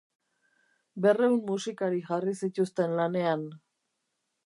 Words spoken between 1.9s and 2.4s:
jarri